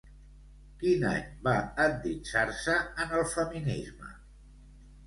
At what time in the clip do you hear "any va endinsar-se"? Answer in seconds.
1.09-2.79